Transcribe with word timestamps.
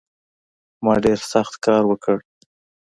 ما 0.83 0.93
ډېر 1.03 1.19
سخت 1.33 1.53
کار 1.65 1.83
وکړ 1.87 2.17